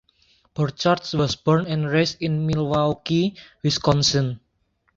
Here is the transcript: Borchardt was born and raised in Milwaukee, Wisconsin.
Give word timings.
Borchardt 0.55 1.13
was 1.15 1.35
born 1.35 1.67
and 1.67 1.87
raised 1.87 2.19
in 2.23 2.47
Milwaukee, 2.47 3.35
Wisconsin. 3.61 4.39